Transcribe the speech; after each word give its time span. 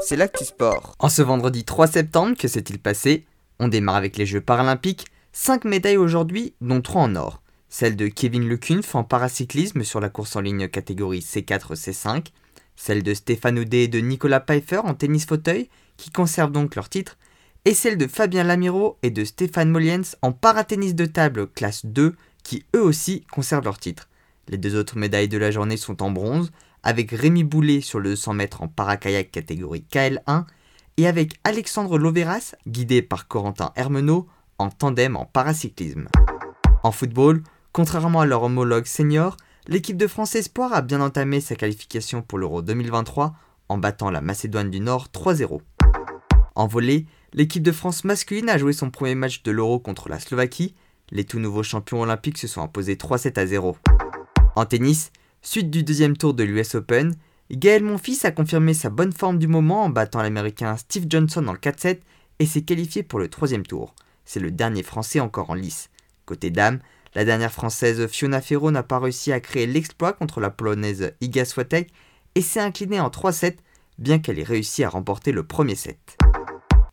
C'est 0.00 0.14
l'actu 0.14 0.44
sport. 0.44 0.94
En 1.00 1.08
ce 1.08 1.20
vendredi 1.20 1.64
3 1.64 1.88
septembre, 1.88 2.36
que 2.38 2.46
s'est-il 2.46 2.78
passé? 2.78 3.26
On 3.58 3.66
démarre 3.66 3.96
avec 3.96 4.16
les 4.16 4.24
Jeux 4.24 4.40
paralympiques. 4.40 5.06
5 5.32 5.64
médailles 5.64 5.96
aujourd'hui, 5.96 6.54
dont 6.60 6.80
3 6.80 7.02
en 7.02 7.16
or. 7.16 7.42
Celle 7.68 7.96
de 7.96 8.06
Kevin 8.06 8.48
Lecunf 8.48 8.94
en 8.94 9.02
paracyclisme 9.02 9.82
sur 9.82 9.98
la 9.98 10.10
course 10.10 10.36
en 10.36 10.40
ligne 10.40 10.68
catégorie 10.68 11.20
C4-C5. 11.20 12.26
Celle 12.76 13.02
de 13.02 13.12
Stéphane 13.12 13.58
Audet 13.58 13.84
et 13.84 13.88
de 13.88 13.98
Nicolas 13.98 14.38
Pfeiffer 14.38 14.78
en 14.84 14.94
tennis 14.94 15.26
fauteuil, 15.26 15.68
qui 15.96 16.10
conservent 16.10 16.52
donc 16.52 16.76
leur 16.76 16.88
titre. 16.88 17.18
Et 17.64 17.74
celle 17.74 17.98
de 17.98 18.06
Fabien 18.06 18.44
Lamiro 18.44 18.96
et 19.02 19.10
de 19.10 19.24
Stéphane 19.24 19.70
Moliens 19.70 20.02
en 20.22 20.30
paratennis 20.30 20.94
de 20.94 21.06
table 21.06 21.48
classe 21.48 21.84
2, 21.84 22.14
qui 22.44 22.64
eux 22.76 22.82
aussi 22.82 23.26
conservent 23.32 23.64
leur 23.64 23.80
titre. 23.80 24.08
Les 24.46 24.56
deux 24.56 24.76
autres 24.76 24.96
médailles 24.96 25.28
de 25.28 25.38
la 25.38 25.50
journée 25.50 25.76
sont 25.76 26.00
en 26.00 26.12
bronze, 26.12 26.52
avec 26.82 27.10
Rémi 27.10 27.44
Boulet 27.44 27.80
sur 27.80 28.00
le 28.00 28.10
200 28.10 28.34
mètres 28.34 28.62
en 28.62 28.68
parakayak 28.68 29.30
catégorie 29.30 29.84
KL1 29.92 30.44
et 30.96 31.06
avec 31.06 31.38
Alexandre 31.44 31.98
Loveras, 31.98 32.54
guidé 32.66 33.02
par 33.02 33.28
Corentin 33.28 33.72
Hermenot, 33.76 34.26
en 34.58 34.70
tandem 34.70 35.16
en 35.16 35.24
paracyclisme. 35.24 36.08
En 36.82 36.92
football, 36.92 37.42
contrairement 37.72 38.20
à 38.20 38.26
leur 38.26 38.42
homologue 38.42 38.86
senior, 38.86 39.36
l'équipe 39.68 39.96
de 39.96 40.06
France 40.06 40.34
Espoir 40.34 40.72
a 40.72 40.82
bien 40.82 41.00
entamé 41.00 41.40
sa 41.40 41.54
qualification 41.54 42.22
pour 42.22 42.38
l'Euro 42.38 42.62
2023 42.62 43.34
en 43.68 43.78
battant 43.78 44.10
la 44.10 44.20
Macédoine 44.20 44.70
du 44.70 44.80
Nord 44.80 45.08
3-0. 45.14 45.60
En 46.54 46.66
volley, 46.66 47.06
l'équipe 47.32 47.62
de 47.62 47.72
France 47.72 48.04
masculine 48.04 48.50
a 48.50 48.58
joué 48.58 48.72
son 48.72 48.90
premier 48.90 49.14
match 49.14 49.42
de 49.42 49.50
l'Euro 49.50 49.78
contre 49.78 50.08
la 50.08 50.18
Slovaquie. 50.18 50.74
Les 51.10 51.24
tout 51.24 51.38
nouveaux 51.38 51.62
champions 51.62 52.02
olympiques 52.02 52.38
se 52.38 52.48
sont 52.48 52.62
imposés 52.62 52.96
3-7 52.96 53.38
à 53.38 53.46
0. 53.46 53.76
En 54.56 54.66
tennis, 54.66 55.12
suite 55.42 55.70
du 55.70 55.82
deuxième 55.82 56.16
tour 56.16 56.34
de 56.34 56.44
l'US 56.44 56.74
Open, 56.74 57.14
Gaël 57.50 57.82
Monfils 57.82 58.24
a 58.24 58.30
confirmé 58.30 58.74
sa 58.74 58.90
bonne 58.90 59.12
forme 59.12 59.38
du 59.38 59.48
moment 59.48 59.84
en 59.84 59.88
battant 59.88 60.22
l'américain 60.22 60.76
Steve 60.76 61.06
Johnson 61.08 61.42
le 61.42 61.58
4-7 61.58 62.00
et 62.38 62.46
s'est 62.46 62.62
qualifié 62.62 63.02
pour 63.02 63.18
le 63.18 63.28
troisième 63.28 63.66
tour. 63.66 63.94
C'est 64.24 64.40
le 64.40 64.50
dernier 64.50 64.82
français 64.82 65.18
encore 65.18 65.50
en 65.50 65.54
lice. 65.54 65.90
Côté 66.26 66.50
dame, 66.50 66.78
la 67.14 67.24
dernière 67.24 67.52
française 67.52 68.06
Fiona 68.06 68.40
Ferro 68.40 68.70
n'a 68.70 68.82
pas 68.82 69.00
réussi 69.00 69.32
à 69.32 69.40
créer 69.40 69.66
l'exploit 69.66 70.12
contre 70.12 70.40
la 70.40 70.50
polonaise 70.50 71.12
Iga 71.20 71.44
Swiatek 71.44 71.90
et 72.34 72.42
s'est 72.42 72.60
inclinée 72.60 73.00
en 73.00 73.08
3-7 73.08 73.56
bien 73.98 74.18
qu'elle 74.18 74.38
ait 74.38 74.44
réussi 74.44 74.84
à 74.84 74.88
remporter 74.88 75.32
le 75.32 75.42
premier 75.42 75.74
set. 75.74 76.16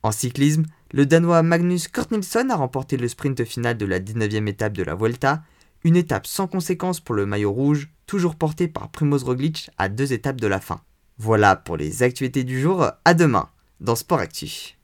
En 0.03 0.11
cyclisme, 0.11 0.63
le 0.91 1.05
Danois 1.05 1.43
Magnus 1.43 1.87
Kurt 1.87 2.11
a 2.13 2.55
remporté 2.55 2.97
le 2.97 3.07
sprint 3.07 3.43
final 3.43 3.77
de 3.77 3.85
la 3.85 3.99
19e 3.99 4.47
étape 4.47 4.73
de 4.73 4.83
la 4.83 4.95
Vuelta 4.95 5.43
une 5.87 5.95
étape 5.95 6.27
sans 6.27 6.47
conséquence 6.47 6.99
pour 6.99 7.15
le 7.15 7.25
maillot 7.25 7.53
rouge, 7.53 7.87
toujours 8.07 8.35
porté 8.35 8.67
par 8.67 8.89
Primoz 8.89 9.23
Roglic 9.23 9.69
à 9.77 9.87
deux 9.87 10.11
étapes 10.11 10.41
de 10.41 10.47
la 10.47 10.59
fin. 10.59 10.81
Voilà 11.17 11.55
pour 11.55 11.77
les 11.77 12.03
actualités 12.03 12.43
du 12.43 12.59
jour, 12.59 12.91
à 13.05 13.13
demain 13.13 13.47
dans 13.79 13.95
Sport 13.95 14.19
Actif. 14.19 14.75